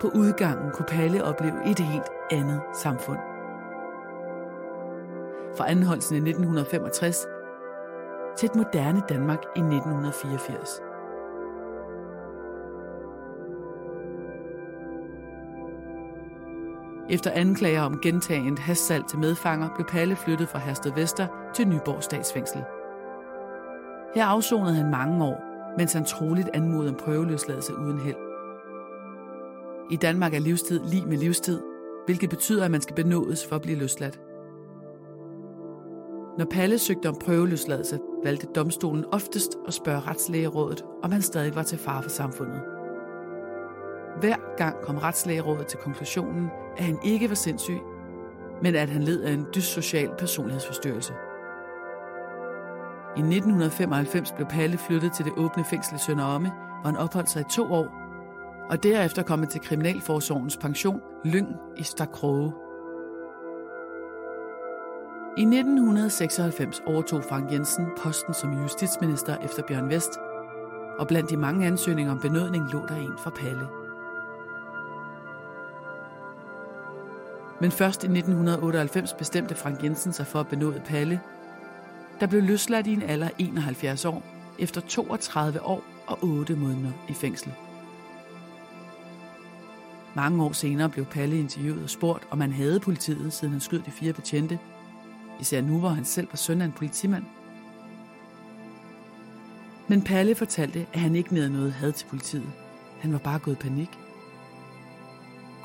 På 0.00 0.08
udgangen 0.14 0.70
kunne 0.70 0.86
Palle 0.88 1.24
opleve 1.24 1.70
et 1.70 1.78
helt 1.78 2.08
andet 2.30 2.60
samfund. 2.74 3.18
Fra 5.56 5.70
anholdelsen 5.70 6.14
i 6.14 6.30
1965 6.30 7.26
til 8.36 8.46
et 8.46 8.54
moderne 8.54 9.02
Danmark 9.08 9.42
i 9.56 9.60
1984. 9.60 10.80
Efter 17.10 17.30
anklager 17.30 17.82
om 17.82 17.98
gentagent 18.02 18.58
hastsalg 18.58 19.06
til 19.06 19.18
medfanger 19.18 19.68
blev 19.74 19.86
Palle 19.86 20.16
flyttet 20.16 20.48
fra 20.48 20.58
Hersted 20.58 20.92
Vester 20.94 21.26
til 21.54 21.68
Nyborg 21.68 22.02
statsfængsel. 22.02 22.64
Her 24.14 24.24
afsonede 24.24 24.74
han 24.74 24.90
mange 24.90 25.24
år, 25.24 25.42
mens 25.78 25.92
han 25.92 26.04
troligt 26.04 26.48
anmodede 26.54 26.88
en 26.88 26.96
prøveløsladelse 26.96 27.74
uden 27.74 27.98
held. 27.98 28.16
I 29.90 29.96
Danmark 29.96 30.34
er 30.34 30.38
livstid 30.38 30.80
lige 30.84 31.06
med 31.06 31.16
livstid, 31.18 31.60
hvilket 32.06 32.30
betyder, 32.30 32.64
at 32.64 32.70
man 32.70 32.80
skal 32.80 32.96
benådes 32.96 33.46
for 33.46 33.56
at 33.56 33.62
blive 33.62 33.78
løsladt. 33.78 34.20
Når 36.38 36.44
Palle 36.44 36.78
søgte 36.78 37.08
om 37.08 37.16
prøveløsladelse, 37.24 37.98
valgte 38.24 38.46
domstolen 38.54 39.04
oftest 39.12 39.56
at 39.66 39.74
spørge 39.74 40.00
retslægerådet, 40.00 40.84
om 41.02 41.12
han 41.12 41.22
stadig 41.22 41.54
var 41.54 41.62
til 41.62 41.78
fare 41.78 42.02
for 42.02 42.10
samfundet. 42.10 42.75
Hver 44.20 44.56
gang 44.56 44.76
kom 44.82 44.98
retslægerådet 44.98 45.66
til 45.66 45.78
konklusionen, 45.78 46.50
at 46.76 46.84
han 46.84 46.98
ikke 47.04 47.28
var 47.28 47.34
sindssyg, 47.34 47.78
men 48.62 48.74
at 48.74 48.88
han 48.88 49.02
led 49.02 49.22
af 49.22 49.32
en 49.32 49.46
dyssocial 49.54 50.10
personlighedsforstyrrelse. 50.18 51.12
I 53.16 53.20
1995 53.20 54.32
blev 54.32 54.46
Palle 54.46 54.78
flyttet 54.78 55.12
til 55.12 55.24
det 55.24 55.32
åbne 55.36 55.64
fængsel 55.64 55.94
i 55.94 55.98
Sønderomme, 55.98 56.48
hvor 56.48 56.90
han 56.90 56.96
opholdt 56.96 57.30
sig 57.30 57.40
i 57.40 57.50
to 57.50 57.72
år, 57.72 57.86
og 58.70 58.82
derefter 58.82 59.22
kom 59.22 59.38
han 59.38 59.48
til 59.48 59.60
Kriminalforsorgens 59.60 60.56
pension 60.56 61.00
Lyng 61.24 61.48
i 61.76 61.82
Stakroge. 61.82 62.52
I 65.38 65.42
1996 65.42 66.82
overtog 66.86 67.24
Frank 67.24 67.52
Jensen 67.52 67.86
posten 68.02 68.34
som 68.34 68.62
justitsminister 68.62 69.36
efter 69.44 69.62
Bjørn 69.68 69.88
Vest, 69.88 70.10
og 70.98 71.08
blandt 71.08 71.30
de 71.30 71.36
mange 71.36 71.66
ansøgninger 71.66 72.12
om 72.12 72.20
benådning 72.20 72.72
lå 72.72 72.86
der 72.88 72.96
en 72.96 73.18
fra 73.18 73.30
Palle. 73.30 73.85
Men 77.60 77.70
først 77.70 78.04
i 78.04 78.06
1998 78.06 79.12
bestemte 79.12 79.54
Frank 79.54 79.84
Jensen 79.84 80.12
sig 80.12 80.26
for 80.26 80.40
at 80.40 80.48
benåde 80.48 80.82
Palle, 80.86 81.20
der 82.20 82.26
blev 82.26 82.42
løsladt 82.42 82.86
i 82.86 82.92
en 82.92 83.02
alder 83.02 83.28
71 83.38 84.04
år, 84.04 84.22
efter 84.58 84.80
32 84.80 85.62
år 85.62 85.82
og 86.06 86.18
8 86.22 86.56
måneder 86.56 86.92
i 87.08 87.12
fængsel. 87.12 87.52
Mange 90.16 90.44
år 90.44 90.52
senere 90.52 90.88
blev 90.88 91.04
Palle 91.04 91.38
interviewet 91.38 91.82
og 91.82 91.90
spurgt, 91.90 92.26
om 92.30 92.40
han 92.40 92.52
havde 92.52 92.80
politiet, 92.80 93.32
siden 93.32 93.52
han 93.52 93.60
skød 93.60 93.82
de 93.82 93.90
fire 93.90 94.12
betjente. 94.12 94.58
Især 95.40 95.60
nu, 95.60 95.78
hvor 95.78 95.88
han 95.88 96.04
selv 96.04 96.28
var 96.30 96.36
søn 96.36 96.60
af 96.60 96.64
en 96.64 96.72
politimand. 96.72 97.24
Men 99.88 100.02
Palle 100.02 100.34
fortalte, 100.34 100.86
at 100.92 101.00
han 101.00 101.16
ikke 101.16 101.34
nede 101.34 101.50
noget 101.50 101.72
had 101.72 101.92
til 101.92 102.06
politiet. 102.06 102.52
Han 103.00 103.12
var 103.12 103.18
bare 103.18 103.38
gået 103.38 103.54
i 103.54 103.58
panik. 103.58 103.98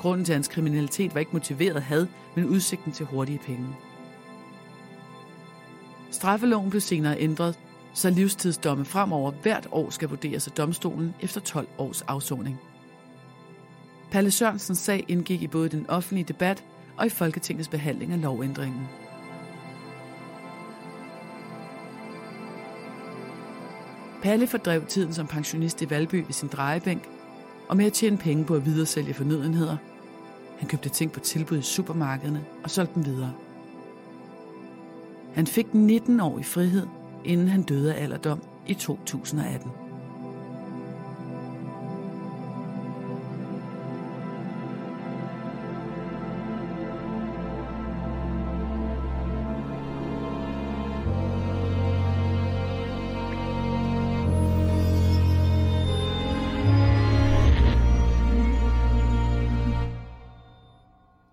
Grunden 0.02 0.24
til 0.24 0.32
hans 0.32 0.48
kriminalitet 0.48 1.14
var 1.14 1.20
ikke 1.20 1.32
motiveret 1.32 1.82
had, 1.82 2.06
men 2.36 2.48
udsigten 2.48 2.92
til 2.92 3.06
hurtige 3.06 3.38
penge. 3.38 3.66
Straffeloven 6.10 6.70
blev 6.70 6.80
senere 6.80 7.20
ændret, 7.20 7.58
så 7.94 8.10
livstidsdomme 8.10 8.84
fremover 8.84 9.30
hvert 9.30 9.68
år 9.72 9.90
skal 9.90 10.08
vurderes 10.08 10.46
af 10.46 10.52
domstolen 10.52 11.14
efter 11.20 11.40
12 11.40 11.68
års 11.78 12.02
afsoning. 12.02 12.60
Palle 14.10 14.30
Sørensens 14.30 14.78
sag 14.78 15.04
indgik 15.08 15.42
i 15.42 15.46
både 15.46 15.68
den 15.68 15.86
offentlige 15.88 16.24
debat 16.24 16.64
og 16.96 17.06
i 17.06 17.08
Folketingets 17.08 17.68
behandling 17.68 18.12
af 18.12 18.20
lovændringen. 18.20 18.88
Palle 24.22 24.46
fordrev 24.46 24.86
tiden 24.86 25.14
som 25.14 25.26
pensionist 25.26 25.82
i 25.82 25.90
Valby 25.90 26.14
ved 26.14 26.32
sin 26.32 26.48
drejebænk, 26.48 27.08
og 27.68 27.76
med 27.76 27.86
at 27.86 27.92
tjene 27.92 28.18
penge 28.18 28.44
på 28.44 28.54
at 28.54 28.66
videresælge 28.66 29.14
fornødenheder. 29.14 29.76
Han 30.62 30.68
købte 30.68 30.88
ting 30.88 31.12
på 31.12 31.20
tilbud 31.20 31.58
i 31.58 31.62
supermarkederne 31.62 32.44
og 32.64 32.70
solgte 32.70 32.94
dem 32.94 33.04
videre. 33.06 33.32
Han 35.34 35.46
fik 35.46 35.74
19 35.74 36.20
år 36.20 36.38
i 36.38 36.42
frihed, 36.42 36.86
inden 37.24 37.48
han 37.48 37.62
døde 37.62 37.94
af 37.94 38.02
alderdom 38.02 38.42
i 38.66 38.74
2018. 38.74 39.70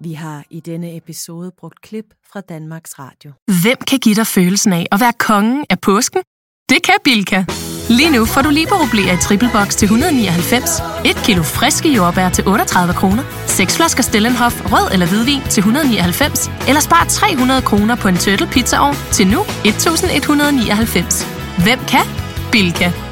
Vi 0.09 0.13
har 0.13 0.43
i 0.49 0.59
denne 0.59 0.95
episode 0.97 1.51
brugt 1.59 1.81
klip 1.81 2.05
fra 2.31 2.41
Danmarks 2.41 2.99
Radio. 2.99 3.31
Hvem 3.63 3.77
kan 3.87 3.99
give 3.99 4.15
dig 4.15 4.27
følelsen 4.27 4.73
af 4.73 4.85
at 4.91 4.99
være 4.99 5.13
kongen 5.13 5.65
af 5.69 5.79
påsken? 5.79 6.21
Det 6.69 6.83
kan 6.83 6.93
Bilka! 7.03 7.43
Lige 7.89 8.11
nu 8.11 8.25
får 8.25 8.41
du 8.41 8.49
liberobleer 8.49 9.13
i 9.13 9.21
triple 9.21 9.49
box 9.53 9.75
til 9.75 9.85
199, 9.85 10.79
et 11.05 11.17
kilo 11.25 11.43
friske 11.43 11.89
jordbær 11.93 12.29
til 12.29 12.47
38 12.47 12.93
kroner, 12.93 13.23
seks 13.47 13.77
flasker 13.77 14.03
Stellenhof 14.03 14.55
rød 14.73 14.87
eller 14.93 15.07
hvidvin 15.07 15.41
til 15.41 15.61
199, 15.61 16.49
eller 16.67 16.81
spar 16.81 17.05
300 17.09 17.61
kroner 17.61 17.95
på 17.95 18.07
en 18.07 18.17
turtle 18.17 18.47
pizzaovn 18.47 18.95
til 19.11 19.27
nu 19.27 19.39
1199. 19.65 21.23
Hvem 21.65 21.79
kan? 21.93 22.05
Bilka! 22.51 23.08